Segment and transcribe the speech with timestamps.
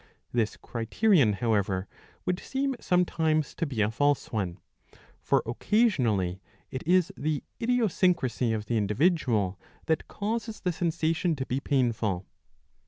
[0.31, 1.87] This criterion however
[2.25, 4.57] would seem some times to be a false one;.
[5.21, 11.59] for occasionally it is the idiosyncracy of the individual that causes the sensation to be
[11.59, 12.25] painful.